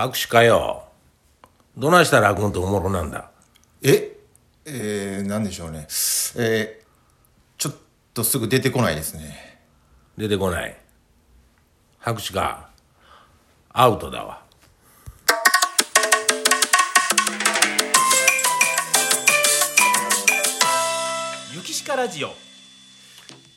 [0.00, 0.84] 白紙かよ。
[1.76, 3.30] どないしたら落語っておもろなんだ。
[3.82, 4.16] え？
[4.64, 5.86] えー、なんでしょうね。
[6.38, 6.84] えー、
[7.58, 7.74] ちょっ
[8.14, 9.60] とすぐ出てこないですね。
[10.16, 10.74] 出てこない。
[11.98, 12.70] 白紙か。
[13.68, 14.42] アウトだわ。
[21.52, 22.30] ゆきしかラジオ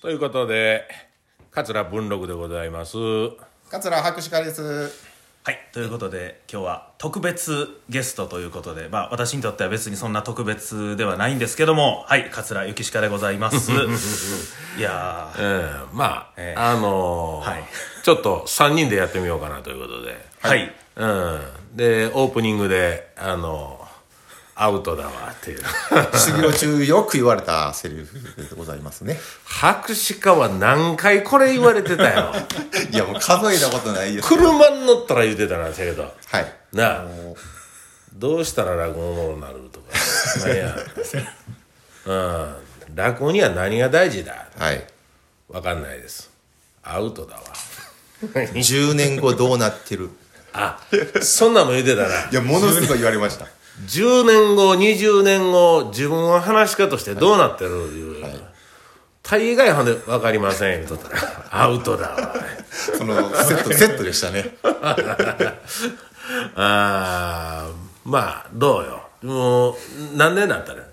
[0.01, 0.89] ということで、
[1.51, 2.97] 桂文録でございます。
[3.69, 5.12] 桂博士からです。
[5.45, 5.59] はい。
[5.73, 12.29] ということで今日は特別ゲストということでまあ私にとっては別にそんな特別ではないんですけどもはい。
[12.31, 13.71] 桂ゆきしかでございます。
[13.71, 17.63] いやえーえまあ、ええあのーはい。
[18.03, 20.15] ちょっと3人でやってみようかなということで。
[20.41, 21.39] はい、うん。
[21.75, 23.85] で、オープニングで、あの
[24.55, 25.59] アウトだわっていう。
[26.13, 29.17] 修行中よく言われたセリフでございますね。
[29.45, 32.33] 白紙家は何回これ言われてたよ。
[32.91, 34.27] いや、もう数えたことないです。
[34.27, 36.13] 車に乗ったら言ってたな、せやけど。
[36.27, 36.53] はい。
[36.71, 37.05] なあ、
[38.13, 40.47] どうしたら落語になるとか。
[40.47, 40.77] なんや。
[42.05, 42.95] うん。
[42.95, 44.85] 落語には何が大事だはい。
[45.49, 46.29] わかんないです。
[46.83, 47.41] アウトだわ。
[48.21, 50.09] 10年後どうなってる
[50.53, 50.79] あ、
[51.21, 52.29] そんなんも言ってたな。
[52.29, 53.47] いや、ものすごい言われました。
[53.81, 58.25] 10年後、20年後、自分は話し家としてどうなってるいう。
[59.23, 61.17] 大概ほんで分かりません言うとったら、
[61.63, 62.35] アウトだわ。
[62.97, 64.57] その、セット、 セットでしたね。
[66.55, 67.73] あー
[68.09, 69.03] まあ、どうよ。
[69.23, 69.75] もう、
[70.15, 70.83] 何年だったら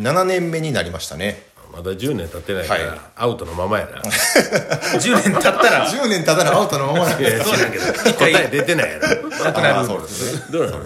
[0.00, 1.46] 7年目になりましたね。
[1.72, 4.00] まだ10年経ってないから、はいアウトのままやな。
[4.00, 7.84] 10年経ったら10年経たらアウトのままや、です知らんけど、
[8.14, 9.06] 答え出てないやろ。
[9.44, 10.42] ああそうですね。
[10.50, 10.84] どうなの？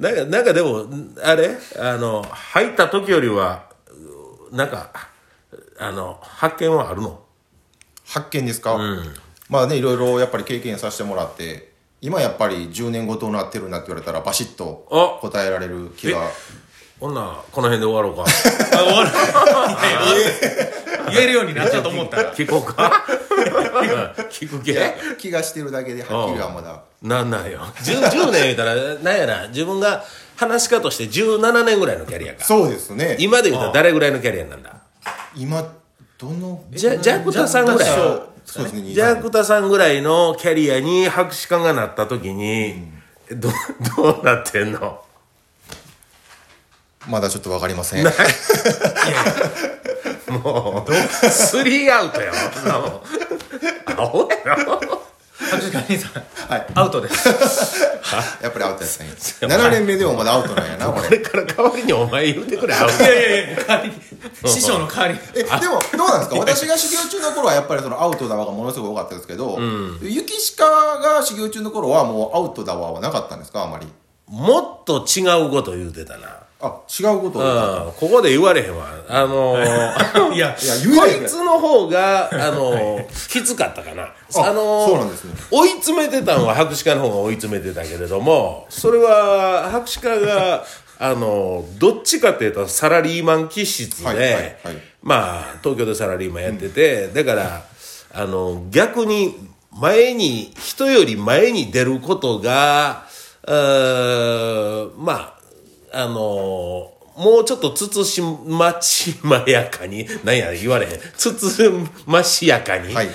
[0.00, 0.86] なんか、なんかでも、
[1.22, 1.56] あれ？
[1.78, 3.66] あの、入った時よりは、
[4.50, 4.90] なんか、
[5.78, 7.20] あの、発見はあるの？
[8.06, 8.76] 発見ですか、
[9.48, 15.20] まあねいろいろやっぱり経験させてもらって今やっぱり10年後どうなってるなって言われたらバシッとあ！
[15.20, 16.28] 答えられる気が。
[16.98, 18.22] ほんならこの辺で終わろうか。
[18.22, 18.24] あ
[18.84, 19.10] 終わる。
[21.14, 22.34] 言えるようになったと思ったら。
[22.34, 23.04] 聞こうか
[24.30, 26.82] 聞くけ気がしてるだけではっきりはまだ。
[27.02, 27.60] なんなんよ。
[27.60, 30.04] 10, 10年言うたらなんやな自分が
[30.36, 32.44] 話し家として17年ぐらいのキャリアか。
[32.44, 33.16] そうですね。
[33.18, 34.74] 今で言うたら誰ぐらいのキャリアなんだ？
[35.34, 35.62] 今
[36.18, 37.88] どのじゃジャクタさんぐらい。
[38.44, 39.68] そうですねジャクタさん。
[39.68, 42.88] ぐらいのキャリアに博士官がなった時に、
[43.30, 43.48] ど
[43.96, 45.02] どうなってんの？
[47.08, 48.04] まだちょっと分かりません。
[50.30, 52.32] もうスリーアウトよ。
[52.54, 53.00] そんなもん
[53.86, 54.78] アホやろ。
[55.50, 56.66] 確かにさんはい。
[56.74, 57.28] アウトです。
[58.42, 59.08] やっぱりアウトですね
[59.40, 61.04] 7年目でもまだアウトなんやなこれ。
[61.08, 64.52] これから代わりにお前言うてくれアウトいやいやいや代わりに。
[64.52, 65.14] 師匠の代わり。
[65.14, 66.36] にえでもどうなんですか？
[66.38, 69.58] 私が修行中の頃はやっぱりそのアウトだわがものすごい多かったですけど、
[70.02, 70.64] ゆきしか
[70.98, 73.62] が修行中の頃はもうアウトだわはなかったんですか？
[73.64, 73.86] あまり。
[74.28, 76.28] もっと違うこと言うてたな
[76.62, 77.38] あ違うこと。
[77.38, 77.92] をうん。
[77.92, 78.86] ここで言われへんわ。
[79.08, 84.02] あのー、 いやいや言こいいつの方が、あのー、きつかったかな。
[84.02, 85.34] あのーそうなんですね。
[85.50, 90.64] 追い詰めてたのは博士課の方が追い詰めてたけれども、それは博士課が、
[91.00, 94.54] あのーどっちかっていうとサラリーマン気質で、はいはいはい。
[95.02, 97.62] まあ、東京でサラリーマンやってて、だから、
[98.12, 99.34] あの、逆に、
[99.72, 103.04] 前に、人より前に出ることが、
[103.46, 105.39] うーまあ、
[105.92, 111.70] あのもうちょっとつつしまちまやかに、なんや言われへん、つつ
[112.06, 113.06] ましやかに、はい。
[113.06, 113.12] うん、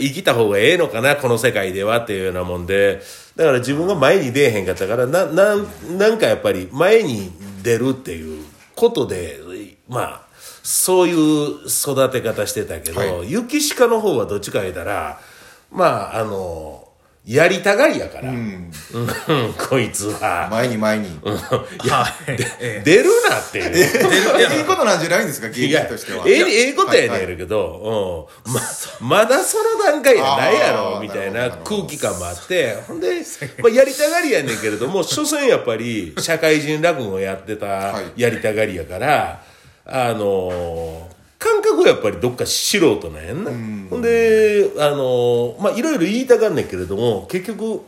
[0.00, 3.00] 生きた方がええのかな、この世界ではっていうようなもんで、
[3.36, 7.30] だから自分が前に出えへんかったから、な、なん、なんかやっぱり前に
[7.62, 8.44] 出るっていう
[8.74, 9.38] ことで、
[9.88, 10.22] まあ、
[10.62, 15.20] そういう育て方してたけど、は雪鹿の方はどっちか言うたら、
[15.70, 16.85] まあ、あの、
[17.26, 18.70] やりたがりやから、うん、
[19.68, 20.46] こいつは。
[20.48, 22.36] 前に前に、はい。
[22.60, 24.58] え出るなっていう。
[24.58, 26.24] いいことなんじゃないんですか芸いや人としては。
[26.24, 27.36] ええええことやねんはいはい。
[27.36, 28.60] けど、うん、ま、
[29.00, 31.64] まだその段階やないやろ、みたいななるほど。
[31.78, 33.08] 空気感もあって、ほんで、
[33.58, 38.20] まあ、やりたがりやねんけれども、 所詮やっぱり、社会人落語をやってたはい。
[38.20, 39.42] やりたがりやから、
[39.84, 43.50] あのー感覚はやっぱりどっか素人なんやんな。
[43.90, 47.82] ほんで、あのーまあ、いろいろ言いたがんねんけれども、結局、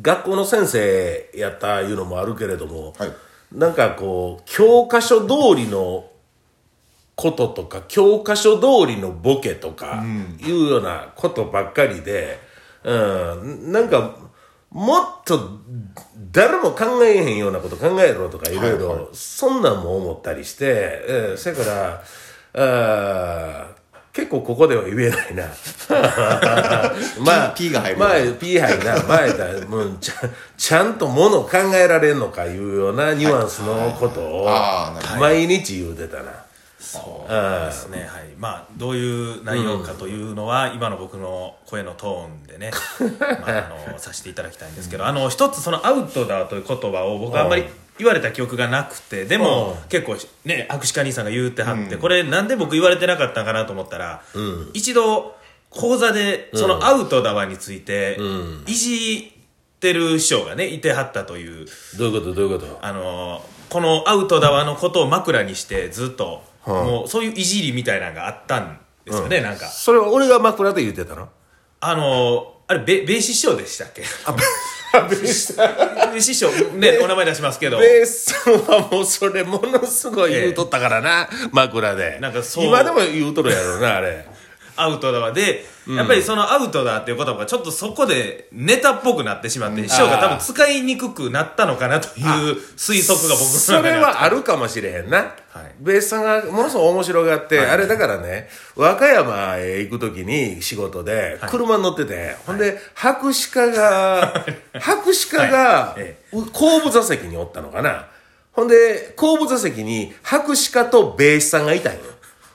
[0.00, 3.12] 学校の先生やったいうのもあるけれども、はい。
[3.52, 6.10] なんかこう教科書通りの
[7.14, 10.04] こととか教科書通りのボケとか
[10.40, 12.38] いうようなことばっかりで、
[12.84, 14.16] うん、なんか
[14.76, 15.58] もっと
[16.30, 20.66] 誰も考えへんようなこと考えろとかいろいろそんなんも思ったりして、
[21.08, 22.02] えー、せやから
[22.52, 23.76] あー
[24.12, 25.44] 結構ここでは言えないな。
[27.22, 29.02] まあ、P が入るまあ、P 入るな。
[29.02, 34.48] 前だ、もうちゃん、ちゃんともの考えられんのかいうようなニュアンスのことを
[35.20, 36.45] 毎日言うてたな。
[36.86, 37.98] そうですね。
[38.00, 38.34] はい。
[38.38, 42.70] まあどういう内容かというのは、今の僕の声のトーンでね、
[43.20, 47.64] まあ、あのさせていただきたいんですけど、あの一つそのアウトだという言葉を僕はあんまり
[47.98, 54.22] 言われた記憶がなくてでも結構ね握手家兄さんが言うてはって、これなんで僕言われてなかったんかなと思ったら、
[54.74, 55.34] 一度
[55.70, 58.18] 講座でそのアウトだわについて、
[58.66, 59.32] いじ
[59.76, 61.66] ってる師匠がねいてはったという
[61.98, 62.34] どういうこと？
[62.34, 62.78] どういうこと？
[62.80, 69.66] あのこのアウトだわのことを枕にしてずっと、もうそういういじりみたいなのがあったんですよね、なんか。
[69.66, 71.28] それは俺が枕で言ってたの？
[71.80, 74.02] あのあれベベーシ師匠でしたっけ？
[74.02, 76.50] ベースベーシ師匠。
[76.72, 77.78] ねお名前出しますけど。
[77.78, 82.18] ベースさんはもうそれものすごい言うとったからな、枕で。
[82.20, 82.64] なんかそう。
[82.64, 84.26] 今でも言うとるやろな、あれ。
[84.76, 92.24] アウトだわで、やっぱりそのアウトだっていう言葉がちょっとそこでネタっぽくなってしまって、師匠が多分使いにくくなったのかなという
[92.76, 95.18] 推測が僕のそれはあるかもしれへんな。
[95.18, 95.74] はい。
[95.80, 104.44] ベースさんがものすごい面白がって、あれだからね、和歌山へ行くときに仕事で、車に乗ってて、ほんで、博士課が、
[104.80, 105.96] 博士課が
[106.52, 108.06] 後部座席におったのかな。
[108.52, 112.00] ほんで、後部座席に博士課とベースさんがいたんよ。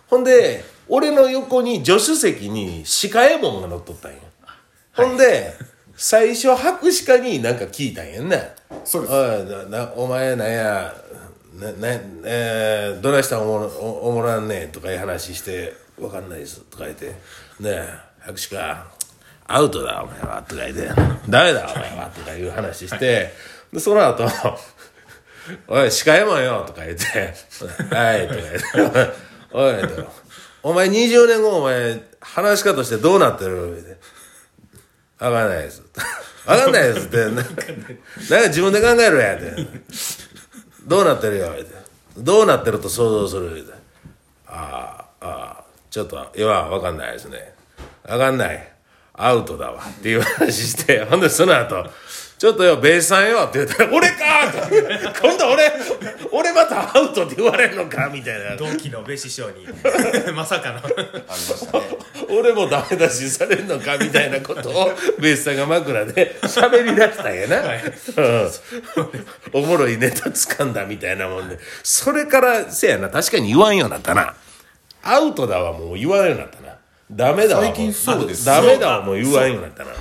[0.09, 4.17] ほんで、俺の横に助手席に鹿右衛門が乗っとったんよ。
[4.93, 5.53] ほんで、
[5.95, 8.37] 最初博士課になんか聞いたんやんな。
[8.83, 9.13] そうです。
[9.13, 10.93] おいななお前なんや
[11.55, 11.87] なな、
[12.25, 17.07] えー、どないしたらおもろおおもらんねんとかいう話して「わかんないです」とか言って
[17.59, 17.89] 「ねえ
[18.19, 18.87] 博士か
[19.47, 20.87] アウトだお前は」とか言って
[21.29, 23.33] 「ダメだお前は」とかいう話して。
[23.71, 24.25] でその後
[25.67, 27.33] おい、鹿山よとか言って、
[27.95, 28.41] はい、とか
[28.75, 29.13] 言って、
[29.51, 30.11] おい、と
[30.63, 33.97] お前20年後お前、話し方としてどうなってるみたい
[35.19, 35.83] なわかんないです。
[36.45, 37.53] わかんないですって、ななんか
[38.47, 39.55] 自分で考えろやって。
[40.87, 41.75] どうなってるよ、言うて。
[42.17, 43.73] どうなってると想像する、みたいな。
[44.47, 47.53] ああ、ああ、ちょっと、いやわかんないですね。
[48.07, 48.70] わかんない。
[49.21, 49.83] アウトだわ。
[49.87, 51.85] っていう話して、 ほんでその後、
[52.37, 54.15] ちょっとよ、ベースさんよって言ったら、俺か
[54.47, 54.81] って。
[55.21, 55.71] 今度俺、
[56.31, 58.55] 俺またアウトって言われるのかみたいな。
[58.55, 59.67] 同期のベ師匠に。
[60.33, 60.77] まさかの。
[60.77, 61.83] ありましたね
[62.29, 68.51] 俺もダメ出しされるのかみたいなことをベースさんが枕で 喋り出したんやな、うん。
[69.53, 71.59] おもろいネタ掴んだみたいなもんで。
[71.83, 74.33] それからせやな確かに言わんようになったな。
[75.03, 76.80] アウトだわもう言わんようになったな
[77.11, 78.45] ダメだわも最近そうです。
[78.45, 79.91] ダメだわもう言わんようになったな。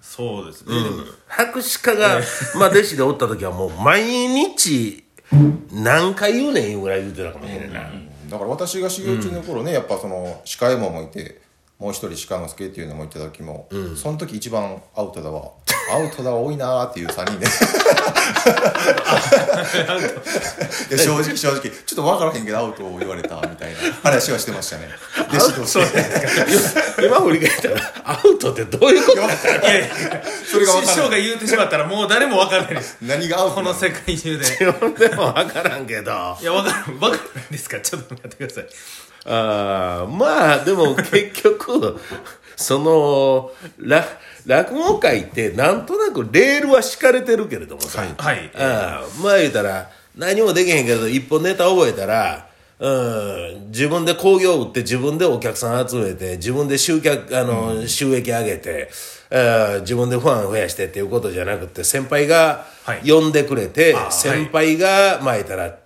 [0.00, 0.62] そうです。
[0.66, 0.74] ね、
[1.26, 2.20] 博士課が、
[2.58, 5.04] まあ、弟子でおった時はもう毎日
[5.72, 7.80] 何回言うねんいうぐらい言うてたかもしれんな。
[7.82, 7.90] い、
[8.28, 11.40] だから私が修行中の頃ね、やっぱその鹿右衛門もいて
[11.78, 15.50] もう一人鹿之助っていうのもいた時も、その時一番アウトだわ。
[15.94, 17.46] アウトだわ多いなーっていう3人で。
[20.90, 21.60] いや正直正直。
[21.60, 24.88] ちょっと分からへんけどアウトを言われたみたいな話はしてましたね。
[25.32, 26.04] 弟子同士で
[27.06, 29.18] 今振り返ったらアウトってどういうこと？
[29.20, 29.88] いやいや
[30.50, 32.96] それが分師匠が言うてしまったらもう誰も分からないです。
[33.02, 34.44] 何がアウトなこの世界中で。
[34.44, 36.10] 自分でも分からんけど。
[36.40, 36.98] いや分からん。
[36.98, 37.80] 分からないですか？
[37.80, 38.66] ちょっと待ってください
[39.28, 41.98] あーまあでも結局
[42.56, 44.04] そのら
[44.46, 48.14] 落語界ってなんとなくレールは敷かれてるけれどもさ、はい。
[48.16, 48.50] はい。
[48.56, 52.48] ああまあ言うたら何もできへんけど一本ネタ覚えたら
[52.80, 58.88] うん、自分で興行売って自分でお客さん集めて自分で集客あの、収益上げて、
[59.80, 63.00] 自分でファン増やしてっていうことじゃなくて先輩がはい。
[63.04, 65.76] 呼んでくれて、あー先輩がまあ言ったら、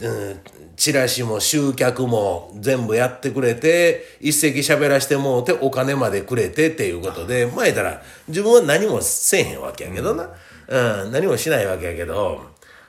[0.00, 0.40] うん、
[0.76, 10.28] チラシも集客も全部やってくれて一席喋らしてもうてお金までくれてっていうことでまあ言ったら自分は何もせえへんわけやけどな、
[10.68, 11.12] うん。
[11.12, 12.42] 何もしないわけやけど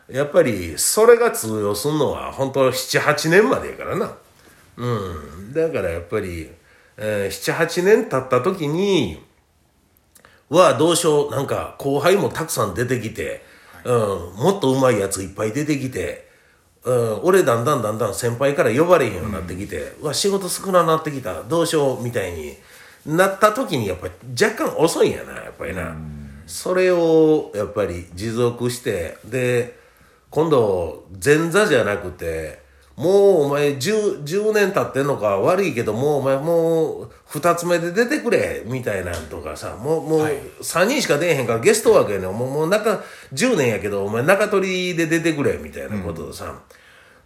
[0.10, 4.16] やっぱりそれが通用するのは本当78年までやからな。
[4.78, 5.54] うん。
[5.54, 6.50] だからやっぱり、
[6.98, 9.22] えー、78年経った時に
[10.50, 11.32] はどうしよう。
[11.32, 13.44] なんか後輩もたくさん出てきて、
[13.84, 13.96] うん、
[14.36, 16.27] もっと上手いやついっぱい出てきて、
[16.88, 22.56] うん、俺だんだんだんだん先輩から呼ばれへんようになってきて、うわ仕事少ななってきたどうしようみたいに
[23.06, 25.98] なった時にやっぱり若干遅いんやなやっぱりな、
[26.46, 29.78] それをやっぱり持続してで
[30.30, 32.60] 今度前座じゃなくて
[32.98, 40.22] もうお前 10, 10年経ってんのか悪いけどもうお前もう2つ目で出てくれみたいなんとかさもうもう
[40.62, 42.32] 3人しか出えへんからゲスト枠やねん。
[42.32, 46.60] もうもう中10年やけどお前中取りで出てくれみたいなことでさ、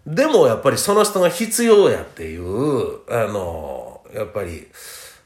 [0.05, 4.67] でもやっぱりその人が必要やっていうあのやっぱり、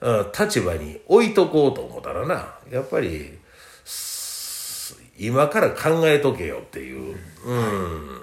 [0.02, 3.40] うん、立場に置いとこうと思ったらなやっぱり
[3.84, 8.22] す今から考えとけよっていう、うん、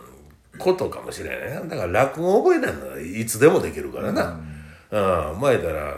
[0.58, 4.38] ことかもしれないだから落語覚えなんだいつでもできるからな、
[5.32, 5.40] うん。
[5.40, 5.94] 前たら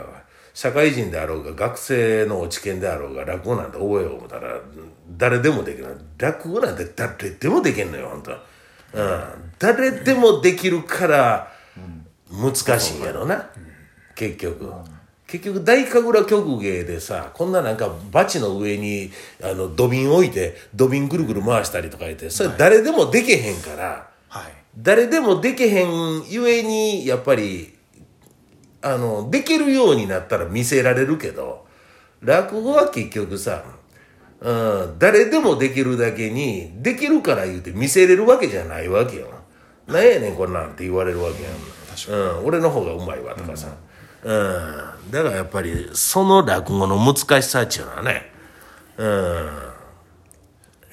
[0.53, 4.57] 社会人であろうが学生の落ち研であろうが落語なんて覚えよう思ったら
[5.17, 5.97] 誰でもできる。
[6.17, 9.23] 落語なんて誰でもできんのよ本当、うん、
[9.59, 11.51] 誰でもできるから
[12.31, 13.49] 難しいんやろな、
[14.15, 14.71] 結局。
[15.27, 19.11] 結局大神楽曲芸でさこんななんかバチの上に
[19.43, 24.53] あの土瓶置いて土瓶ぐるぐる回したりとか言ってそれ誰でもできへんから、はい。
[24.77, 27.73] 誰でもできへんゆえにやっぱり
[28.81, 31.65] あのできるようになったら見せられるけど
[32.19, 33.63] 落語は結局さ、
[34.41, 39.27] うん、誰でもできるだけにできるから言うて見せれるわけじゃないわけよ。
[39.87, 43.67] なんやねんこんなんって言われるわけやん、うん、俺の方がうまいわとかさ、
[44.23, 48.31] うんだからやっぱりその落語の難しさっていうのはね、
[48.97, 49.05] う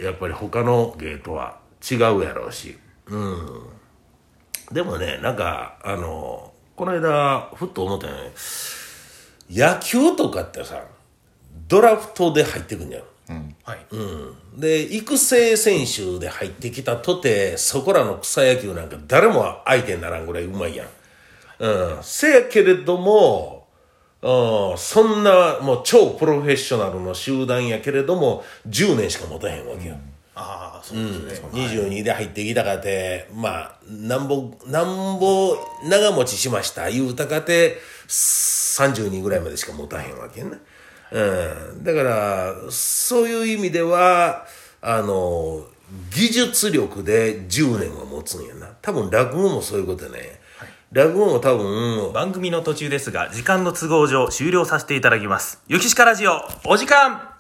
[0.02, 1.58] ん、やっぱり他の芸とは
[1.90, 3.66] 違うやろうし、うん、
[4.72, 8.32] でもねなんかあのこの間ふっと思ったよね。
[9.50, 10.82] 野球とかってさ
[11.68, 13.02] ドラフトで入ってくんじゃん。
[13.64, 13.78] はい、
[14.60, 20.88] で育成選手で入ってきたとてそこらの草野球なんか誰も相手にならんぐらいうまいやん。
[21.60, 21.68] う
[22.00, 23.68] ん、せやけれども、
[24.20, 29.96] うん、そんなもう超プロフェッショナルの集団やけれども10年しか持たへんわけよ。
[30.34, 37.76] ああそうですね、22で入ってきたかて、まあ、なんぼ、なんぼ長持ちしました言うたかて、
[38.08, 40.58] 32ぐらいまでしか持たへんわけやな。
[41.12, 41.84] うん。
[41.84, 44.46] だから、そういう意味では、
[44.80, 45.66] あの、
[46.10, 48.68] 技術力で10年は持つんやな。
[48.80, 50.40] 多分落語もそういうことやね。
[50.92, 57.30] 落語も多分、番組の途中ですが時間の都合上終了させていただきます「ゆきしかラジオ」お時間